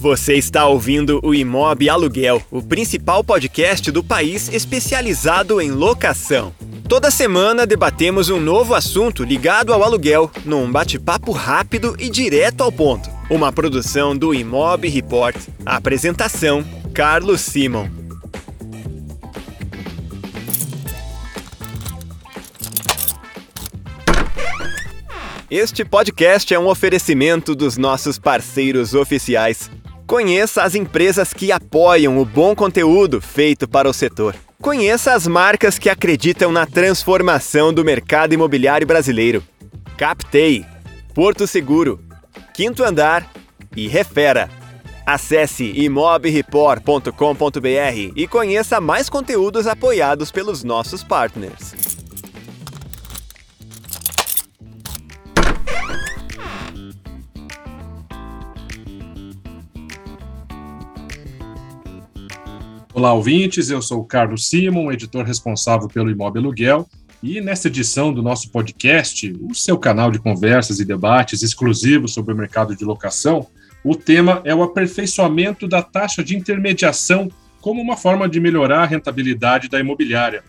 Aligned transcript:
Você 0.00 0.32
está 0.32 0.66
ouvindo 0.66 1.20
o 1.22 1.34
Imob 1.34 1.86
Aluguel, 1.86 2.42
o 2.50 2.62
principal 2.62 3.22
podcast 3.22 3.90
do 3.90 4.02
país 4.02 4.48
especializado 4.50 5.60
em 5.60 5.70
locação. 5.70 6.54
Toda 6.88 7.10
semana 7.10 7.66
debatemos 7.66 8.30
um 8.30 8.40
novo 8.40 8.74
assunto 8.74 9.22
ligado 9.22 9.74
ao 9.74 9.84
aluguel, 9.84 10.30
num 10.42 10.72
bate-papo 10.72 11.32
rápido 11.32 11.94
e 11.98 12.08
direto 12.08 12.62
ao 12.62 12.72
ponto. 12.72 13.10
Uma 13.28 13.52
produção 13.52 14.16
do 14.16 14.34
Imob 14.34 14.88
Report. 14.88 15.36
apresentação: 15.66 16.64
Carlos 16.94 17.42
Simon. 17.42 17.99
Este 25.50 25.84
podcast 25.84 26.54
é 26.54 26.58
um 26.60 26.68
oferecimento 26.68 27.56
dos 27.56 27.76
nossos 27.76 28.20
parceiros 28.20 28.94
oficiais. 28.94 29.68
Conheça 30.06 30.62
as 30.62 30.76
empresas 30.76 31.32
que 31.32 31.50
apoiam 31.50 32.18
o 32.18 32.24
bom 32.24 32.54
conteúdo 32.54 33.20
feito 33.20 33.68
para 33.68 33.90
o 33.90 33.92
setor. 33.92 34.36
Conheça 34.62 35.12
as 35.12 35.26
marcas 35.26 35.76
que 35.76 35.90
acreditam 35.90 36.52
na 36.52 36.66
transformação 36.66 37.74
do 37.74 37.84
mercado 37.84 38.32
imobiliário 38.32 38.86
brasileiro. 38.86 39.42
Captei, 39.96 40.64
Porto 41.12 41.48
Seguro, 41.48 41.98
Quinto 42.54 42.84
Andar 42.84 43.28
e 43.76 43.88
Refera. 43.88 44.48
Acesse 45.04 45.64
imobreport.com.br 45.64 48.12
e 48.14 48.28
conheça 48.28 48.80
mais 48.80 49.08
conteúdos 49.08 49.66
apoiados 49.66 50.30
pelos 50.30 50.62
nossos 50.62 51.02
partners. 51.02 51.99
Olá, 63.00 63.14
ouvintes. 63.14 63.70
Eu 63.70 63.80
sou 63.80 64.00
o 64.00 64.04
Carlos 64.04 64.46
Simon, 64.46 64.92
editor 64.92 65.24
responsável 65.24 65.88
pelo 65.88 66.10
Imóvel 66.10 66.42
Aluguel. 66.42 66.86
E 67.22 67.40
nesta 67.40 67.68
edição 67.68 68.12
do 68.12 68.22
nosso 68.22 68.50
podcast, 68.50 69.34
o 69.40 69.54
seu 69.54 69.78
canal 69.78 70.10
de 70.10 70.18
conversas 70.18 70.80
e 70.80 70.84
debates 70.84 71.42
exclusivos 71.42 72.12
sobre 72.12 72.34
o 72.34 72.36
mercado 72.36 72.76
de 72.76 72.84
locação, 72.84 73.46
o 73.82 73.96
tema 73.96 74.42
é 74.44 74.54
o 74.54 74.62
aperfeiçoamento 74.62 75.66
da 75.66 75.80
taxa 75.80 76.22
de 76.22 76.36
intermediação 76.36 77.30
como 77.62 77.80
uma 77.80 77.96
forma 77.96 78.28
de 78.28 78.38
melhorar 78.38 78.82
a 78.82 78.86
rentabilidade 78.86 79.70
da 79.70 79.80
imobiliária. 79.80 80.44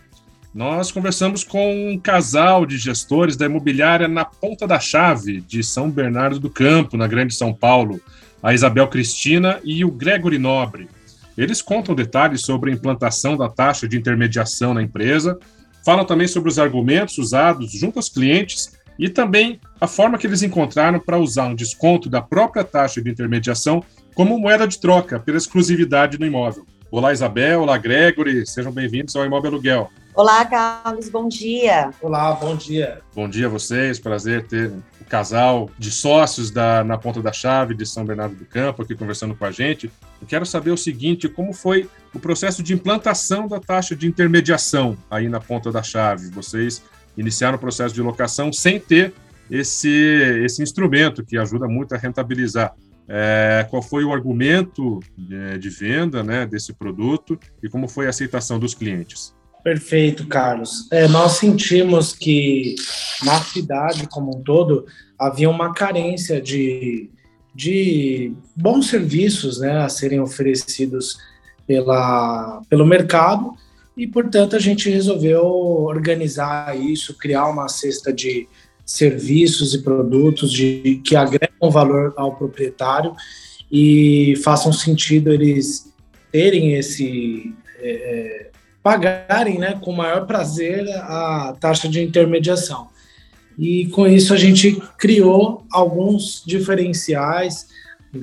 Nós 0.54 0.92
conversamos 0.92 1.42
com 1.42 1.90
um 1.90 1.98
casal 1.98 2.66
de 2.66 2.76
gestores 2.76 3.34
da 3.34 3.46
imobiliária 3.46 4.08
na 4.08 4.26
Ponta 4.26 4.66
da 4.66 4.78
Chave, 4.78 5.40
de 5.40 5.64
São 5.64 5.90
Bernardo 5.90 6.38
do 6.38 6.50
Campo, 6.50 6.98
na 6.98 7.06
Grande 7.06 7.32
São 7.32 7.54
Paulo, 7.54 7.98
a 8.42 8.52
Isabel 8.52 8.88
Cristina 8.88 9.58
e 9.64 9.86
o 9.86 9.90
Gregory 9.90 10.38
Nobre. 10.38 10.86
Eles 11.36 11.62
contam 11.62 11.94
detalhes 11.94 12.42
sobre 12.42 12.70
a 12.70 12.74
implantação 12.74 13.36
da 13.36 13.48
taxa 13.48 13.88
de 13.88 13.96
intermediação 13.96 14.74
na 14.74 14.82
empresa, 14.82 15.38
falam 15.84 16.04
também 16.04 16.28
sobre 16.28 16.48
os 16.48 16.58
argumentos 16.58 17.18
usados 17.18 17.72
junto 17.72 17.98
aos 17.98 18.08
clientes 18.08 18.78
e 18.98 19.08
também 19.08 19.58
a 19.80 19.86
forma 19.86 20.18
que 20.18 20.26
eles 20.26 20.42
encontraram 20.42 21.00
para 21.00 21.18
usar 21.18 21.46
um 21.46 21.54
desconto 21.54 22.08
da 22.08 22.20
própria 22.20 22.62
taxa 22.62 23.00
de 23.02 23.10
intermediação 23.10 23.82
como 24.14 24.38
moeda 24.38 24.68
de 24.68 24.78
troca 24.78 25.18
pela 25.18 25.38
exclusividade 25.38 26.18
do 26.18 26.26
imóvel. 26.26 26.66
Olá, 26.92 27.10
Isabel. 27.10 27.62
Olá, 27.62 27.78
Gregory. 27.78 28.46
Sejam 28.46 28.70
bem-vindos 28.70 29.16
ao 29.16 29.24
Imóvel 29.24 29.52
Aluguel. 29.52 29.90
Olá, 30.14 30.44
Carlos. 30.44 31.08
Bom 31.08 31.26
dia. 31.26 31.90
Olá, 32.02 32.34
bom 32.34 32.54
dia. 32.54 33.00
Bom 33.14 33.26
dia 33.26 33.46
a 33.46 33.48
vocês. 33.48 33.98
Prazer 33.98 34.46
ter 34.46 34.70
o 35.00 35.04
casal 35.08 35.70
de 35.78 35.90
sócios 35.90 36.50
da, 36.50 36.84
na 36.84 36.98
Ponta 36.98 37.22
da 37.22 37.32
Chave 37.32 37.74
de 37.74 37.86
São 37.86 38.04
Bernardo 38.04 38.34
do 38.34 38.44
Campo 38.44 38.82
aqui 38.82 38.94
conversando 38.94 39.34
com 39.34 39.42
a 39.46 39.50
gente. 39.50 39.90
Eu 40.20 40.26
quero 40.26 40.44
saber 40.44 40.70
o 40.70 40.76
seguinte: 40.76 41.30
como 41.30 41.54
foi 41.54 41.88
o 42.14 42.20
processo 42.20 42.62
de 42.62 42.74
implantação 42.74 43.48
da 43.48 43.58
taxa 43.58 43.96
de 43.96 44.06
intermediação 44.06 44.94
aí 45.10 45.30
na 45.30 45.40
Ponta 45.40 45.72
da 45.72 45.82
Chave? 45.82 46.28
Vocês 46.28 46.82
iniciaram 47.16 47.56
o 47.56 47.58
processo 47.58 47.94
de 47.94 48.02
locação 48.02 48.52
sem 48.52 48.78
ter 48.78 49.14
esse, 49.50 49.88
esse 50.44 50.62
instrumento 50.62 51.24
que 51.24 51.38
ajuda 51.38 51.66
muito 51.66 51.94
a 51.94 51.98
rentabilizar. 51.98 52.74
É, 53.08 53.66
qual 53.68 53.82
foi 53.82 54.04
o 54.04 54.12
argumento 54.12 55.00
de, 55.16 55.58
de 55.58 55.68
venda 55.68 56.22
né, 56.22 56.46
desse 56.46 56.72
produto 56.72 57.38
e 57.62 57.68
como 57.68 57.88
foi 57.88 58.06
a 58.06 58.10
aceitação 58.10 58.58
dos 58.58 58.74
clientes? 58.74 59.34
Perfeito, 59.62 60.26
Carlos. 60.26 60.88
É, 60.90 61.06
nós 61.06 61.32
sentimos 61.32 62.12
que 62.12 62.74
na 63.24 63.40
cidade 63.42 64.08
como 64.08 64.36
um 64.36 64.42
todo 64.42 64.86
havia 65.18 65.48
uma 65.48 65.72
carência 65.72 66.40
de, 66.40 67.10
de 67.54 68.34
bons 68.56 68.88
serviços 68.88 69.60
né, 69.60 69.82
a 69.82 69.88
serem 69.88 70.20
oferecidos 70.20 71.16
pela, 71.66 72.60
pelo 72.68 72.84
mercado 72.84 73.54
e, 73.96 74.06
portanto, 74.06 74.56
a 74.56 74.58
gente 74.58 74.88
resolveu 74.88 75.44
organizar 75.44 76.76
isso, 76.78 77.16
criar 77.16 77.46
uma 77.46 77.68
cesta 77.68 78.12
de 78.12 78.48
serviços 78.84 79.74
e 79.74 79.82
produtos 79.82 80.52
de, 80.52 81.00
que 81.04 81.16
agregam 81.16 81.70
valor 81.70 82.12
ao 82.16 82.36
proprietário 82.36 83.14
e 83.70 84.34
façam 84.44 84.72
sentido 84.72 85.32
eles 85.32 85.92
terem 86.30 86.74
esse. 86.74 87.54
É, 87.78 88.50
pagarem 88.82 89.58
né, 89.58 89.78
com 89.80 89.92
maior 89.92 90.26
prazer 90.26 90.88
a 90.90 91.56
taxa 91.60 91.88
de 91.88 92.02
intermediação. 92.02 92.88
E 93.58 93.86
com 93.88 94.06
isso 94.06 94.34
a 94.34 94.36
gente 94.36 94.82
criou 94.98 95.64
alguns 95.70 96.42
diferenciais, 96.44 97.68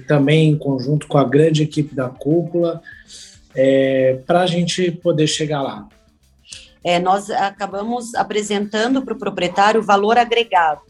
também 0.08 0.50
em 0.50 0.58
conjunto 0.58 1.08
com 1.08 1.18
a 1.18 1.24
grande 1.24 1.64
equipe 1.64 1.96
da 1.96 2.10
cúpula, 2.10 2.82
é, 3.56 4.20
para 4.28 4.42
a 4.42 4.46
gente 4.46 4.92
poder 4.92 5.28
chegar 5.28 5.62
lá. 5.62 5.88
É, 6.84 7.00
nós 7.00 7.30
acabamos 7.30 8.16
apresentando 8.16 9.02
para 9.02 9.14
o 9.14 9.18
proprietário 9.18 9.82
o 9.82 9.84
valor 9.84 10.18
agregado, 10.18 10.82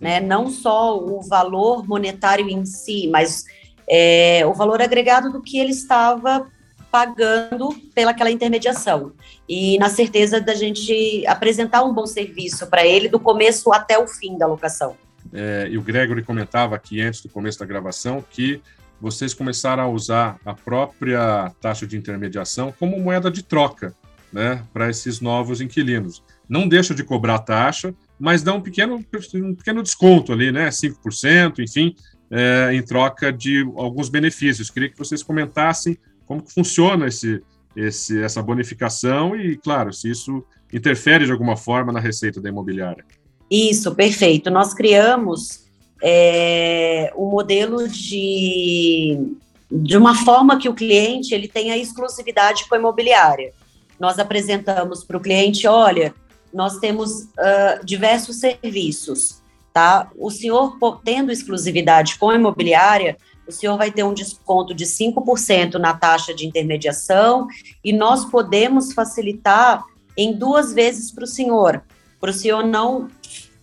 né? 0.00 0.20
não 0.20 0.50
só 0.50 0.98
o 0.98 1.22
valor 1.22 1.86
monetário 1.86 2.48
em 2.48 2.64
si, 2.66 3.08
mas 3.08 3.44
é, 3.88 4.44
o 4.46 4.52
valor 4.52 4.82
agregado 4.82 5.30
do 5.30 5.40
que 5.40 5.58
ele 5.58 5.70
estava 5.70 6.46
pagando 6.90 7.68
pelaquela 7.94 8.30
intermediação. 8.30 9.12
E 9.48 9.78
na 9.78 9.88
certeza 9.88 10.40
da 10.40 10.54
gente 10.54 11.24
apresentar 11.26 11.84
um 11.84 11.92
bom 11.92 12.06
serviço 12.06 12.66
para 12.68 12.86
ele 12.86 13.08
do 13.08 13.20
começo 13.20 13.72
até 13.72 13.98
o 13.98 14.08
fim 14.08 14.36
da 14.36 14.46
locação. 14.46 14.96
É, 15.32 15.68
e 15.70 15.76
o 15.76 15.82
Gregory 15.82 16.22
comentava 16.22 16.74
aqui 16.74 17.00
antes 17.00 17.20
do 17.20 17.28
começo 17.28 17.58
da 17.58 17.66
gravação 17.66 18.24
que 18.30 18.60
vocês 19.00 19.34
começaram 19.34 19.82
a 19.82 19.88
usar 19.88 20.38
a 20.44 20.54
própria 20.54 21.52
taxa 21.60 21.86
de 21.86 21.96
intermediação 21.96 22.72
como 22.78 22.98
moeda 22.98 23.30
de 23.30 23.42
troca 23.42 23.94
né, 24.36 24.62
para 24.70 24.90
esses 24.90 25.18
novos 25.18 25.62
inquilinos. 25.62 26.22
Não 26.46 26.68
deixa 26.68 26.94
de 26.94 27.02
cobrar 27.02 27.38
taxa, 27.38 27.94
mas 28.20 28.42
dá 28.42 28.52
um 28.52 28.60
pequeno, 28.60 29.02
um 29.34 29.54
pequeno 29.54 29.82
desconto 29.82 30.30
ali, 30.30 30.52
né, 30.52 30.68
5%, 30.68 31.60
enfim, 31.60 31.96
é, 32.30 32.70
em 32.74 32.82
troca 32.82 33.32
de 33.32 33.62
alguns 33.76 34.10
benefícios. 34.10 34.68
Queria 34.68 34.90
que 34.90 34.98
vocês 34.98 35.22
comentassem 35.22 35.96
como 36.26 36.42
que 36.42 36.52
funciona 36.52 37.06
esse, 37.06 37.42
esse, 37.74 38.20
essa 38.20 38.42
bonificação 38.42 39.34
e, 39.34 39.56
claro, 39.56 39.90
se 39.90 40.10
isso 40.10 40.44
interfere 40.70 41.24
de 41.24 41.32
alguma 41.32 41.56
forma 41.56 41.90
na 41.90 42.00
receita 42.00 42.38
da 42.38 42.50
imobiliária. 42.50 43.06
Isso, 43.50 43.94
perfeito. 43.94 44.50
Nós 44.50 44.74
criamos 44.74 45.64
é, 46.02 47.10
um 47.16 47.30
modelo 47.30 47.88
de, 47.88 49.32
de 49.72 49.96
uma 49.96 50.14
forma 50.14 50.58
que 50.58 50.68
o 50.68 50.74
cliente 50.74 51.34
ele 51.34 51.48
tenha 51.48 51.74
exclusividade 51.78 52.68
com 52.68 52.74
a 52.74 52.78
imobiliária. 52.78 53.54
Nós 53.98 54.18
apresentamos 54.18 55.04
para 55.04 55.16
o 55.16 55.20
cliente, 55.20 55.66
olha, 55.66 56.14
nós 56.52 56.78
temos 56.78 57.22
uh, 57.22 57.84
diversos 57.84 58.36
serviços, 58.36 59.42
tá? 59.72 60.10
O 60.16 60.30
senhor 60.30 60.78
tendo 61.04 61.30
exclusividade 61.30 62.18
com 62.18 62.30
a 62.30 62.34
imobiliária, 62.34 63.16
o 63.46 63.52
senhor 63.52 63.76
vai 63.76 63.90
ter 63.90 64.02
um 64.02 64.14
desconto 64.14 64.74
de 64.74 64.84
5% 64.84 65.74
na 65.74 65.94
taxa 65.94 66.34
de 66.34 66.46
intermediação 66.46 67.46
e 67.84 67.92
nós 67.92 68.24
podemos 68.24 68.92
facilitar 68.92 69.84
em 70.16 70.32
duas 70.32 70.72
vezes 70.72 71.12
para 71.12 71.24
o 71.24 71.28
senhor, 71.28 71.82
para 72.20 72.30
o 72.30 72.34
senhor 72.34 72.64
não, 72.64 73.08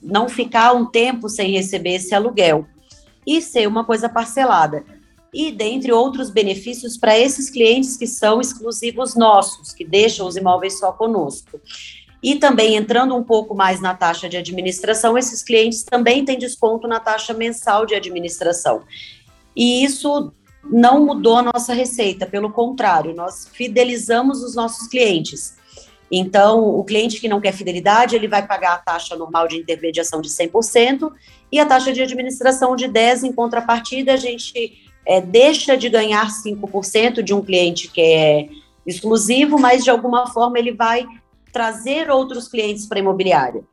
não 0.02 0.30
ficar 0.30 0.74
um 0.74 0.86
tempo 0.86 1.28
sem 1.28 1.52
receber 1.52 1.96
esse 1.96 2.16
aluguel 2.16 2.66
e 3.26 3.42
ser 3.42 3.68
uma 3.68 3.84
coisa 3.84 4.08
parcelada. 4.08 4.86
E 5.34 5.52
dentre 5.52 5.92
outros 5.92 6.30
benefícios 6.30 6.98
para 6.98 7.18
esses 7.18 7.50
clientes 7.50 7.98
que 7.98 8.06
são 8.06 8.40
exclusivos 8.40 9.16
nossos, 9.16 9.74
que 9.74 9.84
deixam 9.84 10.28
os 10.28 10.36
imóveis 10.36 10.78
só 10.78 10.92
conosco. 10.92 11.60
E 12.22 12.36
também 12.36 12.76
entrando 12.76 13.16
um 13.16 13.24
pouco 13.24 13.54
mais 13.54 13.82
na 13.82 13.94
taxa 13.94 14.30
de 14.30 14.38
administração, 14.38 15.18
esses 15.18 15.44
clientes 15.44 15.84
também 15.84 16.24
têm 16.24 16.38
desconto 16.38 16.88
na 16.88 17.00
taxa 17.00 17.34
mensal 17.34 17.86
de 17.86 17.96
administração. 17.96 18.84
E 19.56 19.84
isso 19.84 20.32
não 20.64 21.06
mudou 21.06 21.38
a 21.38 21.42
nossa 21.42 21.74
receita, 21.74 22.26
pelo 22.26 22.50
contrário, 22.50 23.14
nós 23.14 23.50
fidelizamos 23.52 24.42
os 24.42 24.56
nossos 24.56 24.88
clientes. 24.88 25.56
Então, 26.10 26.64
o 26.64 26.84
cliente 26.84 27.20
que 27.20 27.28
não 27.28 27.42
quer 27.42 27.52
fidelidade, 27.52 28.16
ele 28.16 28.28
vai 28.28 28.46
pagar 28.46 28.74
a 28.74 28.78
taxa 28.78 29.16
normal 29.16 29.48
de 29.48 29.58
intermediação 29.58 30.22
de 30.22 30.30
100% 30.30 31.12
e 31.52 31.60
a 31.60 31.66
taxa 31.66 31.92
de 31.92 32.02
administração 32.02 32.76
de 32.76 32.88
10%. 32.88 33.24
Em 33.24 33.34
contrapartida, 33.34 34.14
a 34.14 34.18
gente 34.18 34.93
é, 35.06 35.22
deixa 35.22 35.78
de 35.78 35.90
ganhar 35.90 36.28
5% 36.28 37.22
de 37.22 37.34
um 37.34 37.42
cliente 37.42 37.90
que 37.90 38.02
é 38.02 38.50
exclusivo, 38.86 39.60
mas 39.60 39.84
de 39.84 39.90
alguma 39.90 40.28
forma 40.28 40.60
ele 40.60 40.72
vai 40.72 41.06
trazer 41.52 42.10
outros 42.10 42.48
clientes 42.48 42.86
para 42.86 43.00
a 43.00 43.02
imobiliária. 43.02 43.64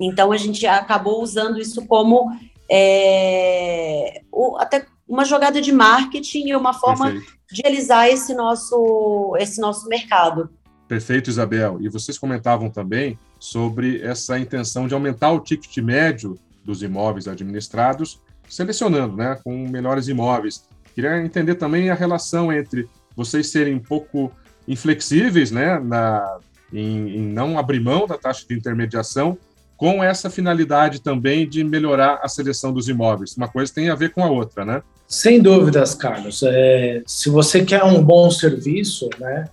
Então, 0.00 0.32
a 0.32 0.36
gente 0.36 0.66
acabou 0.66 1.22
usando 1.22 1.58
isso 1.58 1.86
como 1.86 2.30
é, 2.70 4.22
o, 4.30 4.56
até 4.58 4.86
uma 5.08 5.24
jogada 5.24 5.60
de 5.60 5.72
marketing 5.72 6.48
e 6.48 6.56
uma 6.56 6.74
forma 6.74 7.10
Perfeito. 7.10 7.32
de 7.50 7.62
realizar 7.62 8.08
esse 8.08 8.34
nosso, 8.34 9.34
esse 9.38 9.60
nosso 9.60 9.88
mercado. 9.88 10.50
Perfeito, 10.88 11.30
Isabel. 11.30 11.78
E 11.80 11.88
vocês 11.88 12.18
comentavam 12.18 12.70
também 12.70 13.18
sobre 13.38 14.00
essa 14.02 14.38
intenção 14.38 14.86
de 14.86 14.94
aumentar 14.94 15.30
o 15.32 15.40
ticket 15.40 15.76
médio 15.78 16.38
dos 16.64 16.82
imóveis 16.82 17.28
administrados, 17.28 18.20
selecionando, 18.48 19.16
né, 19.16 19.38
com 19.44 19.68
melhores 19.68 20.08
imóveis. 20.08 20.64
Queria 20.94 21.22
entender 21.22 21.56
também 21.56 21.90
a 21.90 21.94
relação 21.94 22.52
entre 22.52 22.88
vocês 23.14 23.50
serem 23.50 23.74
um 23.74 23.80
pouco 23.80 24.32
inflexíveis, 24.66 25.50
né, 25.50 25.78
na, 25.78 26.38
em, 26.72 27.16
em 27.16 27.22
não 27.22 27.58
abrir 27.58 27.80
mão 27.80 28.06
da 28.06 28.16
taxa 28.16 28.44
de 28.48 28.54
intermediação, 28.54 29.38
com 29.76 30.02
essa 30.02 30.30
finalidade 30.30 31.02
também 31.02 31.46
de 31.48 31.62
melhorar 31.62 32.20
a 32.22 32.28
seleção 32.28 32.72
dos 32.72 32.88
imóveis. 32.88 33.36
Uma 33.36 33.48
coisa 33.48 33.72
tem 33.72 33.90
a 33.90 33.94
ver 33.94 34.10
com 34.10 34.22
a 34.24 34.30
outra, 34.30 34.64
né? 34.64 34.82
Sem 35.06 35.40
dúvidas, 35.40 35.94
Carlos. 35.94 36.42
É, 36.42 37.02
se 37.06 37.28
você 37.28 37.62
quer 37.62 37.84
um 37.84 38.02
bom 38.02 38.30
serviço, 38.30 39.10
né, 39.20 39.44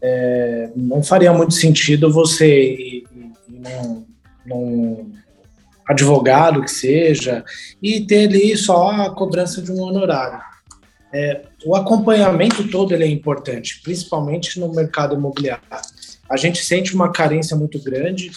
é, 0.00 0.70
não 0.76 1.02
faria 1.02 1.32
muito 1.32 1.54
sentido 1.54 2.12
você 2.12 2.72
ir, 2.72 3.04
num, 3.48 4.06
num 4.46 5.12
advogado 5.86 6.62
que 6.62 6.70
seja 6.70 7.44
e 7.82 8.00
ter 8.00 8.28
ali 8.28 8.56
só 8.56 8.90
a 8.90 9.14
cobrança 9.14 9.60
de 9.60 9.70
um 9.70 9.80
honorário. 9.80 10.40
É, 11.12 11.42
o 11.64 11.76
acompanhamento 11.76 12.68
todo 12.68 12.92
ele 12.92 13.04
é 13.04 13.08
importante, 13.08 13.80
principalmente 13.82 14.58
no 14.58 14.72
mercado 14.74 15.14
imobiliário. 15.14 15.62
A 16.28 16.36
gente 16.36 16.64
sente 16.64 16.94
uma 16.94 17.12
carência 17.12 17.56
muito 17.56 17.78
grande 17.78 18.32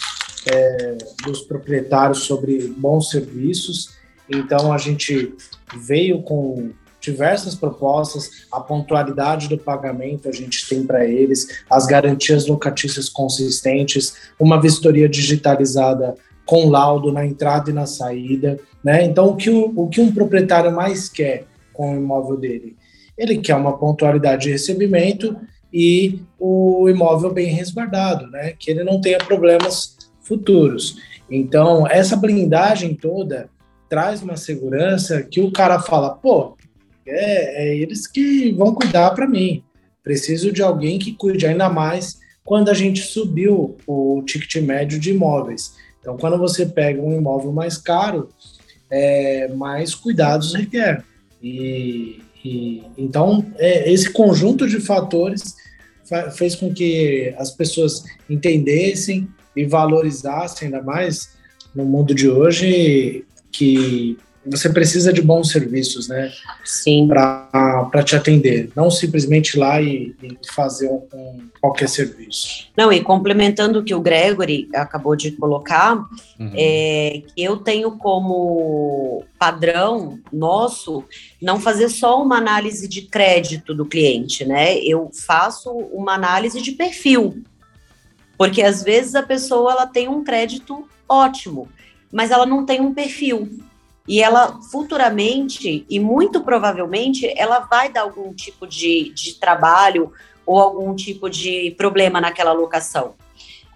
é, 0.46 0.96
dos 1.24 1.40
proprietários 1.40 2.20
sobre 2.20 2.68
bons 2.76 3.10
serviços, 3.10 3.90
então 4.30 4.72
a 4.72 4.78
gente 4.78 5.34
veio 5.74 6.22
com 6.22 6.70
diversas 7.00 7.54
propostas, 7.54 8.46
a 8.52 8.60
pontualidade 8.60 9.48
do 9.48 9.56
pagamento 9.56 10.28
a 10.28 10.32
gente 10.32 10.68
tem 10.68 10.84
para 10.84 11.06
eles, 11.06 11.62
as 11.70 11.86
garantias 11.86 12.46
locatícias 12.46 13.08
consistentes, 13.08 14.14
uma 14.38 14.60
vistoria 14.60 15.08
digitalizada 15.08 16.14
com 16.48 16.70
laudo 16.70 17.12
na 17.12 17.26
entrada 17.26 17.70
e 17.70 17.74
na 17.74 17.84
saída, 17.84 18.58
né? 18.82 19.04
Então 19.04 19.28
o 19.28 19.36
que, 19.36 19.50
o, 19.50 19.70
o 19.76 19.86
que 19.86 20.00
um 20.00 20.10
proprietário 20.10 20.74
mais 20.74 21.06
quer 21.06 21.44
com 21.74 21.92
o 21.92 21.96
imóvel 21.96 22.38
dele? 22.38 22.74
Ele 23.18 23.36
quer 23.36 23.54
uma 23.54 23.76
pontualidade 23.76 24.44
de 24.44 24.52
recebimento 24.52 25.36
e 25.70 26.22
o 26.40 26.88
imóvel 26.88 27.34
bem 27.34 27.48
resguardado, 27.48 28.28
né? 28.30 28.54
Que 28.58 28.70
ele 28.70 28.82
não 28.82 28.98
tenha 28.98 29.18
problemas 29.18 29.98
futuros. 30.22 30.96
Então, 31.30 31.86
essa 31.86 32.16
blindagem 32.16 32.94
toda 32.94 33.50
traz 33.86 34.22
uma 34.22 34.38
segurança 34.38 35.22
que 35.22 35.42
o 35.42 35.52
cara 35.52 35.78
fala, 35.78 36.14
pô, 36.14 36.56
é, 37.06 37.68
é 37.68 37.76
eles 37.76 38.06
que 38.06 38.52
vão 38.52 38.74
cuidar 38.74 39.10
para 39.10 39.28
mim. 39.28 39.62
Preciso 40.02 40.50
de 40.50 40.62
alguém 40.62 40.98
que 40.98 41.12
cuide 41.12 41.46
ainda 41.46 41.68
mais 41.68 42.18
quando 42.42 42.70
a 42.70 42.74
gente 42.74 43.02
subiu 43.02 43.76
o 43.86 44.22
ticket 44.24 44.62
médio 44.62 44.98
de 44.98 45.10
imóveis. 45.10 45.76
Então, 46.00 46.16
quando 46.16 46.38
você 46.38 46.66
pega 46.66 47.00
um 47.00 47.16
imóvel 47.16 47.52
mais 47.52 47.76
caro, 47.76 48.28
é, 48.90 49.48
mais 49.48 49.94
cuidados 49.94 50.54
requer. 50.54 51.04
E, 51.42 52.22
e 52.44 52.82
então, 52.96 53.44
é, 53.56 53.90
esse 53.92 54.10
conjunto 54.10 54.66
de 54.68 54.80
fatores 54.80 55.56
fez 56.36 56.54
com 56.54 56.72
que 56.72 57.34
as 57.36 57.50
pessoas 57.50 58.04
entendessem 58.30 59.28
e 59.54 59.64
valorizassem 59.66 60.66
ainda 60.66 60.82
mais 60.82 61.36
no 61.74 61.84
mundo 61.84 62.14
de 62.14 62.28
hoje 62.28 63.24
que 63.52 64.16
você 64.50 64.68
precisa 64.70 65.12
de 65.12 65.20
bons 65.20 65.50
serviços, 65.50 66.08
né? 66.08 66.32
Sim. 66.64 67.06
Para 67.08 68.02
te 68.04 68.16
atender, 68.16 68.70
não 68.74 68.90
simplesmente 68.90 69.54
ir 69.54 69.58
lá 69.58 69.80
e, 69.80 70.14
e 70.22 70.38
fazer 70.54 70.88
um, 70.88 71.02
um, 71.12 71.48
qualquer 71.60 71.88
serviço. 71.88 72.68
Não, 72.76 72.92
e 72.92 73.02
complementando 73.02 73.78
o 73.80 73.84
que 73.84 73.94
o 73.94 74.00
Gregory 74.00 74.68
acabou 74.74 75.16
de 75.16 75.32
colocar, 75.32 75.96
uhum. 76.38 76.52
é, 76.54 77.22
eu 77.36 77.56
tenho 77.56 77.92
como 77.92 79.24
padrão 79.38 80.18
nosso 80.32 81.04
não 81.40 81.60
fazer 81.60 81.88
só 81.88 82.22
uma 82.22 82.36
análise 82.36 82.88
de 82.88 83.02
crédito 83.02 83.74
do 83.74 83.86
cliente, 83.86 84.44
né? 84.44 84.78
Eu 84.78 85.10
faço 85.12 85.70
uma 85.70 86.14
análise 86.14 86.60
de 86.60 86.72
perfil. 86.72 87.42
Porque 88.36 88.62
às 88.62 88.84
vezes 88.84 89.14
a 89.14 89.22
pessoa 89.22 89.72
ela 89.72 89.86
tem 89.86 90.08
um 90.08 90.22
crédito 90.22 90.88
ótimo, 91.08 91.68
mas 92.12 92.30
ela 92.30 92.46
não 92.46 92.64
tem 92.64 92.80
um 92.80 92.94
perfil 92.94 93.48
e 94.08 94.22
ela 94.22 94.58
futuramente 94.62 95.84
e 95.88 96.00
muito 96.00 96.40
provavelmente 96.40 97.30
ela 97.36 97.60
vai 97.60 97.92
dar 97.92 98.00
algum 98.00 98.32
tipo 98.32 98.66
de, 98.66 99.12
de 99.14 99.34
trabalho 99.34 100.10
ou 100.46 100.58
algum 100.58 100.96
tipo 100.96 101.28
de 101.28 101.74
problema 101.76 102.18
naquela 102.18 102.52
locação. 102.52 103.14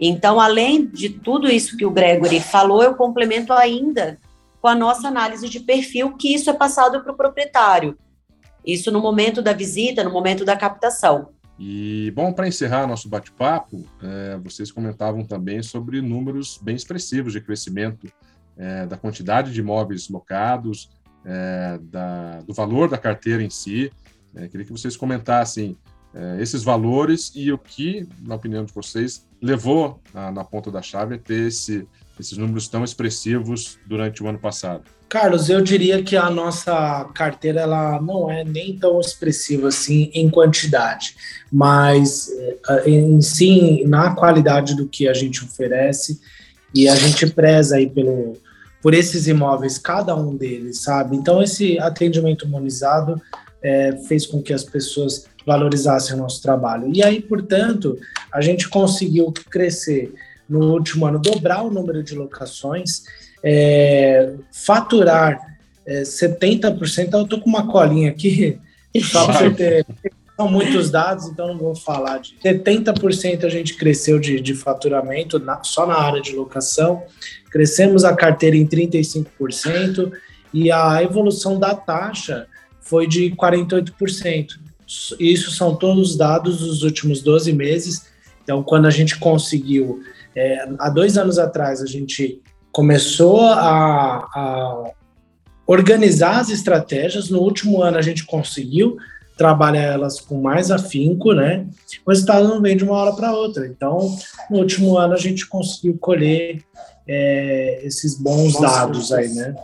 Então, 0.00 0.40
além 0.40 0.86
de 0.86 1.10
tudo 1.10 1.48
isso 1.48 1.76
que 1.76 1.84
o 1.84 1.90
Gregory 1.90 2.40
falou, 2.40 2.82
eu 2.82 2.94
complemento 2.94 3.52
ainda 3.52 4.18
com 4.60 4.68
a 4.68 4.74
nossa 4.74 5.06
análise 5.06 5.48
de 5.48 5.60
perfil, 5.60 6.16
que 6.16 6.34
isso 6.34 6.48
é 6.48 6.52
passado 6.54 7.02
para 7.02 7.12
o 7.12 7.16
proprietário. 7.16 7.96
Isso 8.64 8.90
no 8.90 9.00
momento 9.00 9.42
da 9.42 9.52
visita, 9.52 10.02
no 10.02 10.10
momento 10.10 10.44
da 10.44 10.56
captação. 10.56 11.28
E, 11.58 12.10
bom, 12.16 12.32
para 12.32 12.48
encerrar 12.48 12.86
nosso 12.86 13.08
bate-papo, 13.08 13.84
é, 14.02 14.38
vocês 14.42 14.72
comentavam 14.72 15.24
também 15.24 15.62
sobre 15.62 16.00
números 16.00 16.58
bem 16.62 16.74
expressivos 16.74 17.32
de 17.34 17.40
crescimento 17.40 18.10
é, 18.56 18.86
da 18.86 18.96
quantidade 18.96 19.52
de 19.52 19.60
imóveis 19.60 20.08
locados, 20.08 20.90
é, 21.24 21.78
da, 21.82 22.40
do 22.40 22.52
valor 22.52 22.88
da 22.88 22.98
carteira 22.98 23.42
em 23.42 23.50
si. 23.50 23.90
É, 24.34 24.48
queria 24.48 24.66
que 24.66 24.72
vocês 24.72 24.96
comentassem 24.96 25.76
é, 26.14 26.40
esses 26.40 26.62
valores 26.62 27.32
e 27.34 27.52
o 27.52 27.58
que, 27.58 28.06
na 28.20 28.34
opinião 28.34 28.64
de 28.64 28.72
vocês, 28.72 29.26
levou 29.40 30.00
a, 30.14 30.30
na 30.30 30.44
ponta 30.44 30.70
da 30.70 30.82
chave 30.82 31.14
a 31.14 31.18
ter 31.18 31.48
esse, 31.48 31.86
esses 32.18 32.36
números 32.36 32.68
tão 32.68 32.84
expressivos 32.84 33.78
durante 33.86 34.22
o 34.22 34.28
ano 34.28 34.38
passado. 34.38 34.84
Carlos, 35.08 35.50
eu 35.50 35.60
diria 35.60 36.02
que 36.02 36.16
a 36.16 36.30
nossa 36.30 37.04
carteira 37.14 37.60
ela 37.60 38.00
não 38.00 38.30
é 38.30 38.44
nem 38.44 38.78
tão 38.78 38.98
expressiva 38.98 39.68
assim 39.68 40.10
em 40.14 40.30
quantidade, 40.30 41.14
mas 41.50 42.30
é, 42.68 42.88
em 42.88 43.20
si 43.20 43.84
na 43.86 44.14
qualidade 44.14 44.74
do 44.74 44.88
que 44.88 45.06
a 45.06 45.12
gente 45.12 45.44
oferece 45.44 46.18
e 46.74 46.88
a 46.88 46.94
gente 46.94 47.26
preza 47.26 47.76
aí 47.76 47.88
pelo, 47.88 48.38
por 48.82 48.92
esses 48.92 49.28
imóveis, 49.28 49.78
cada 49.78 50.14
um 50.14 50.36
deles, 50.36 50.80
sabe? 50.80 51.16
Então, 51.16 51.40
esse 51.40 51.78
atendimento 51.78 52.44
humanizado 52.44 53.22
é, 53.62 53.96
fez 54.08 54.26
com 54.26 54.42
que 54.42 54.52
as 54.52 54.64
pessoas 54.64 55.26
valorizassem 55.46 56.16
o 56.16 56.18
nosso 56.18 56.42
trabalho. 56.42 56.90
E 56.92 57.02
aí, 57.02 57.20
portanto, 57.20 57.96
a 58.32 58.40
gente 58.40 58.68
conseguiu 58.68 59.32
crescer 59.48 60.12
no 60.48 60.72
último 60.72 61.06
ano, 61.06 61.20
dobrar 61.20 61.62
o 61.62 61.70
número 61.70 62.02
de 62.02 62.14
locações, 62.14 63.04
é, 63.42 64.34
faturar 64.50 65.40
é, 65.86 66.02
70%. 66.02 67.12
Eu 67.12 67.22
estou 67.22 67.40
com 67.40 67.48
uma 67.48 67.68
colinha 67.68 68.10
aqui, 68.10 68.58
só 69.00 69.26
para 69.26 69.34
você 69.34 69.50
ter 69.50 69.86
são 70.34 70.48
muitos 70.48 70.90
dados, 70.90 71.26
então 71.26 71.48
não 71.48 71.58
vou 71.58 71.74
falar 71.74 72.18
de 72.18 72.34
70% 72.42 73.44
a 73.44 73.48
gente 73.48 73.76
cresceu 73.76 74.18
de, 74.18 74.40
de 74.40 74.54
faturamento 74.54 75.38
na, 75.38 75.62
só 75.62 75.86
na 75.86 75.94
área 75.94 76.20
de 76.20 76.34
locação, 76.34 77.02
crescemos 77.52 78.04
a 78.04 78.16
carteira 78.16 78.56
em 78.56 78.66
35% 78.66 80.10
e 80.52 80.72
a 80.72 81.02
evolução 81.02 81.60
da 81.60 81.74
taxa 81.74 82.46
foi 82.80 83.06
de 83.06 83.30
48%. 83.32 84.46
Isso 85.20 85.50
são 85.52 85.76
todos 85.76 86.10
os 86.10 86.16
dados 86.16 86.58
dos 86.58 86.82
últimos 86.82 87.22
12 87.22 87.52
meses. 87.52 88.06
Então, 88.42 88.62
quando 88.62 88.86
a 88.86 88.90
gente 88.90 89.18
conseguiu, 89.18 90.02
é, 90.34 90.66
há 90.78 90.90
dois 90.90 91.16
anos 91.16 91.38
atrás, 91.38 91.80
a 91.80 91.86
gente 91.86 92.40
começou 92.72 93.40
a, 93.40 94.26
a 94.34 94.90
organizar 95.66 96.40
as 96.40 96.50
estratégias. 96.50 97.30
No 97.30 97.40
último 97.40 97.82
ano, 97.82 97.98
a 97.98 98.02
gente 98.02 98.24
conseguiu 98.24 98.96
trabalha 99.36 99.78
elas 99.78 100.20
com 100.20 100.40
mais 100.40 100.70
afinco, 100.70 101.32
né? 101.32 101.66
O 102.06 102.10
resultado 102.10 102.46
não 102.46 102.60
vem 102.60 102.76
de 102.76 102.84
uma 102.84 102.94
hora 102.94 103.12
para 103.12 103.32
outra. 103.32 103.66
Então, 103.66 104.16
no 104.50 104.58
último 104.58 104.96
ano 104.96 105.14
a 105.14 105.18
gente 105.18 105.46
conseguiu 105.46 105.96
colher 105.98 106.62
é, 107.06 107.80
esses 107.84 108.16
bons 108.16 108.60
dados 108.60 109.12
aí, 109.12 109.28
né? 109.34 109.54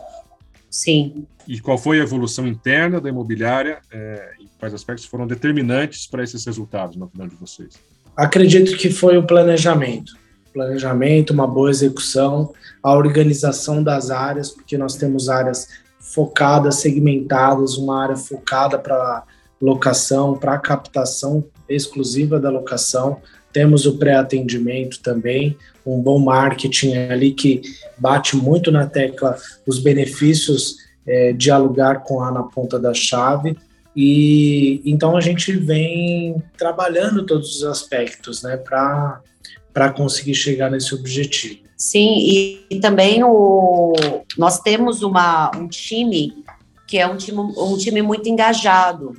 Sim. 0.69 1.25
E 1.47 1.59
qual 1.59 1.77
foi 1.77 1.99
a 1.99 2.03
evolução 2.03 2.47
interna 2.47 3.01
da 3.01 3.09
imobiliária 3.09 3.79
é, 3.91 4.33
e 4.39 4.47
quais 4.59 4.73
aspectos 4.73 5.05
foram 5.05 5.25
determinantes 5.25 6.05
para 6.05 6.23
esses 6.23 6.45
resultados, 6.45 6.95
na 6.95 7.05
opinião 7.05 7.27
de 7.27 7.35
vocês? 7.35 7.73
Acredito 8.15 8.77
que 8.77 8.91
foi 8.91 9.17
o 9.17 9.25
planejamento. 9.25 10.13
Planejamento, 10.53 11.31
uma 11.31 11.47
boa 11.47 11.69
execução, 11.69 12.53
a 12.83 12.93
organização 12.93 13.81
das 13.81 14.11
áreas, 14.11 14.51
porque 14.51 14.77
nós 14.77 14.95
temos 14.95 15.29
áreas 15.29 15.67
focadas, 15.99 16.75
segmentadas, 16.75 17.77
uma 17.77 18.03
área 18.03 18.15
focada 18.15 18.77
para 18.77 19.23
locação, 19.61 20.35
para 20.35 20.57
captação 20.57 21.43
exclusiva 21.67 22.39
da 22.39 22.49
locação. 22.49 23.21
Temos 23.51 23.85
o 23.85 23.97
pré-atendimento 23.97 25.01
também, 25.01 25.57
um 25.85 25.99
bom 25.99 26.19
marketing 26.19 26.95
ali 26.95 27.31
que 27.31 27.61
bate 27.97 28.35
muito 28.35 28.71
na 28.71 28.85
tecla 28.85 29.35
os 29.65 29.79
benefícios 29.79 30.77
é, 31.05 31.33
de 31.33 31.49
alugar 31.49 32.03
com 32.03 32.21
a 32.21 32.31
na 32.31 32.43
ponta 32.43 32.79
da 32.79 32.93
chave. 32.93 33.57
E 33.95 34.81
então 34.85 35.17
a 35.17 35.21
gente 35.21 35.51
vem 35.51 36.41
trabalhando 36.57 37.25
todos 37.25 37.57
os 37.57 37.63
aspectos, 37.63 38.43
né, 38.43 38.55
para 38.57 39.91
conseguir 39.95 40.35
chegar 40.35 40.69
nesse 40.69 40.93
objetivo. 40.93 41.67
Sim, 41.75 42.17
e, 42.19 42.65
e 42.69 42.79
também 42.79 43.23
o, 43.23 43.93
nós 44.37 44.59
temos 44.59 45.01
uma, 45.01 45.49
um 45.55 45.67
time 45.67 46.43
que 46.85 46.97
é 46.97 47.07
um 47.07 47.15
time, 47.15 47.37
um 47.39 47.77
time 47.77 48.01
muito 48.01 48.27
engajado, 48.27 49.13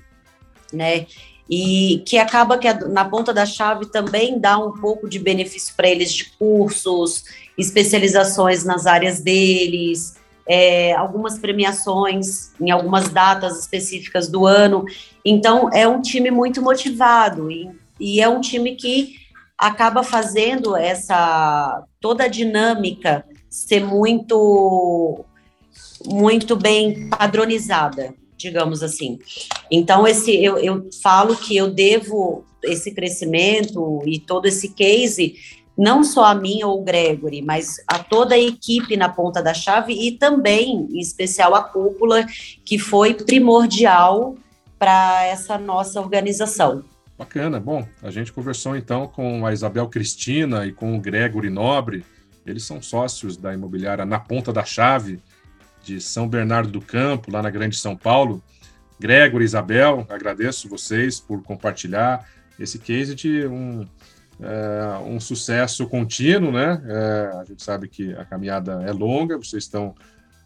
né? 0.72 1.06
E 1.50 2.02
que 2.06 2.16
acaba 2.16 2.56
que 2.58 2.72
na 2.72 3.04
ponta 3.04 3.32
da 3.32 3.44
chave 3.44 3.86
também 3.86 4.38
dá 4.38 4.56
um 4.56 4.72
pouco 4.72 5.08
de 5.08 5.18
benefício 5.18 5.74
para 5.74 5.88
eles 5.88 6.12
de 6.12 6.30
cursos, 6.38 7.24
especializações 7.58 8.64
nas 8.64 8.86
áreas 8.86 9.20
deles, 9.20 10.14
é, 10.46 10.92
algumas 10.94 11.38
premiações 11.38 12.52
em 12.60 12.70
algumas 12.70 13.08
datas 13.08 13.58
específicas 13.58 14.28
do 14.28 14.46
ano. 14.46 14.84
Então, 15.24 15.68
é 15.72 15.86
um 15.88 16.00
time 16.00 16.30
muito 16.30 16.62
motivado 16.62 17.50
e, 17.50 17.70
e 17.98 18.20
é 18.20 18.28
um 18.28 18.40
time 18.40 18.76
que 18.76 19.16
acaba 19.58 20.02
fazendo 20.02 20.74
essa 20.74 21.84
toda 22.00 22.24
a 22.24 22.28
dinâmica 22.28 23.24
ser 23.48 23.84
muito 23.84 25.24
muito 26.06 26.56
bem 26.56 27.10
padronizada, 27.10 28.14
digamos 28.40 28.82
assim. 28.82 29.18
Então 29.70 30.06
esse 30.06 30.34
eu, 30.42 30.58
eu 30.58 30.88
falo 31.02 31.36
que 31.36 31.56
eu 31.56 31.70
devo 31.70 32.44
esse 32.64 32.92
crescimento 32.92 34.02
e 34.06 34.18
todo 34.18 34.46
esse 34.46 34.70
case 34.70 35.36
não 35.76 36.04
só 36.04 36.26
a 36.26 36.34
mim 36.34 36.62
ou 36.62 36.80
o 36.80 36.84
Gregory, 36.84 37.40
mas 37.40 37.76
a 37.86 37.98
toda 37.98 38.34
a 38.34 38.38
equipe 38.38 38.98
na 38.98 39.08
ponta 39.08 39.42
da 39.42 39.54
chave 39.54 39.94
e 39.94 40.12
também, 40.12 40.86
em 40.90 41.00
especial, 41.00 41.54
a 41.54 41.62
cúpula, 41.62 42.26
que 42.66 42.78
foi 42.78 43.14
primordial 43.14 44.34
para 44.78 45.24
essa 45.24 45.56
nossa 45.56 45.98
organização. 45.98 46.84
Bacana. 47.16 47.58
Bom, 47.58 47.86
a 48.02 48.10
gente 48.10 48.32
conversou 48.32 48.76
então 48.76 49.06
com 49.06 49.46
a 49.46 49.52
Isabel 49.54 49.88
Cristina 49.88 50.66
e 50.66 50.72
com 50.72 50.94
o 50.96 51.00
Gregory 51.00 51.48
Nobre. 51.48 52.04
Eles 52.44 52.64
são 52.64 52.82
sócios 52.82 53.36
da 53.36 53.54
imobiliária 53.54 54.04
Na 54.04 54.18
Ponta 54.18 54.52
da 54.52 54.64
Chave, 54.64 55.18
de 55.82 56.00
São 56.00 56.28
Bernardo 56.28 56.70
do 56.70 56.80
Campo, 56.80 57.30
lá 57.30 57.42
na 57.42 57.50
Grande 57.50 57.76
São 57.76 57.96
Paulo. 57.96 58.42
Gregory, 58.98 59.44
Isabel, 59.44 60.06
agradeço 60.08 60.68
vocês 60.68 61.18
por 61.18 61.42
compartilhar 61.42 62.28
esse 62.58 62.78
case 62.78 63.14
de 63.14 63.46
um, 63.46 63.86
é, 64.40 64.98
um 65.06 65.18
sucesso 65.18 65.86
contínuo, 65.86 66.52
né? 66.52 66.82
É, 66.86 67.38
a 67.40 67.44
gente 67.44 67.62
sabe 67.62 67.88
que 67.88 68.12
a 68.14 68.24
caminhada 68.24 68.82
é 68.82 68.92
longa, 68.92 69.38
vocês 69.38 69.64
estão 69.64 69.94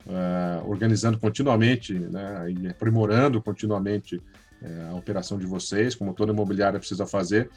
é, 0.06 0.62
organizando 0.64 1.18
continuamente 1.18 1.94
né, 1.94 2.46
e 2.50 2.68
aprimorando 2.68 3.40
continuamente 3.42 4.20
é, 4.64 4.90
a 4.90 4.94
operação 4.94 5.38
de 5.38 5.46
vocês, 5.46 5.94
como 5.94 6.14
toda 6.14 6.32
imobiliária 6.32 6.78
precisa 6.78 7.06
fazer. 7.06 7.50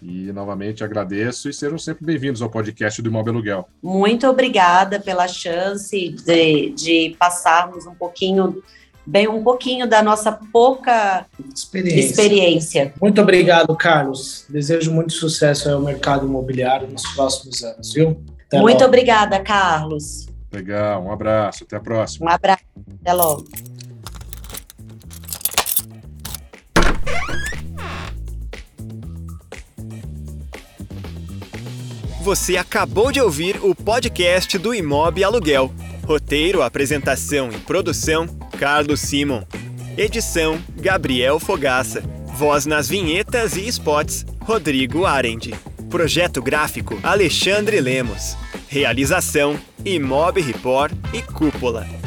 E 0.00 0.32
novamente 0.32 0.82
agradeço 0.82 1.48
e 1.48 1.52
sejam 1.52 1.78
sempre 1.78 2.04
bem-vindos 2.04 2.42
ao 2.42 2.50
podcast 2.50 3.00
do 3.00 3.08
Imóvel 3.08 3.34
Aluguel. 3.34 3.68
Muito 3.82 4.26
obrigada 4.26 4.98
pela 4.98 5.28
chance 5.28 6.08
de, 6.08 6.70
de 6.70 7.16
passarmos 7.18 7.86
um 7.86 7.94
pouquinho, 7.94 8.62
bem 9.06 9.28
um 9.28 9.42
pouquinho 9.42 9.86
da 9.88 10.02
nossa 10.02 10.32
pouca 10.52 11.26
experiência. 11.54 12.00
experiência. 12.00 12.94
Muito 13.00 13.20
obrigado, 13.20 13.76
Carlos. 13.76 14.44
Desejo 14.48 14.92
muito 14.92 15.12
sucesso 15.12 15.70
ao 15.70 15.80
mercado 15.80 16.26
imobiliário 16.26 16.88
nos 16.88 17.02
próximos 17.14 17.62
anos, 17.62 17.92
viu? 17.92 18.20
Até 18.46 18.60
muito 18.60 18.80
logo. 18.80 18.86
obrigada, 18.86 19.38
Carlos. 19.38 20.26
Legal, 20.52 21.02
um 21.04 21.12
abraço, 21.12 21.62
até 21.62 21.76
a 21.76 21.80
próxima. 21.80 22.26
Um 22.26 22.34
abraço, 22.34 22.64
até 23.00 23.12
logo. 23.12 23.46
Você 32.22 32.56
acabou 32.56 33.10
de 33.10 33.20
ouvir 33.20 33.58
o 33.64 33.74
podcast 33.74 34.56
do 34.56 34.72
Imob 34.72 35.24
Aluguel. 35.24 35.74
Roteiro, 36.06 36.62
apresentação 36.62 37.50
e 37.50 37.58
produção: 37.58 38.28
Carlos 38.60 39.00
Simon. 39.00 39.42
Edição: 39.98 40.56
Gabriel 40.76 41.40
Fogaça. 41.40 42.00
Voz 42.36 42.64
nas 42.64 42.88
vinhetas 42.88 43.56
e 43.56 43.66
spots: 43.66 44.24
Rodrigo 44.44 45.04
Arendi. 45.04 45.52
Projeto 45.90 46.40
gráfico: 46.40 46.96
Alexandre 47.02 47.80
Lemos. 47.80 48.36
Realização: 48.68 49.58
Imob 49.84 50.40
Report 50.40 50.92
e 51.12 51.22
Cúpula. 51.22 52.01